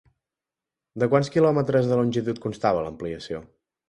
[1.03, 3.43] De quants quilòmetres de longitud constava l'ampliació?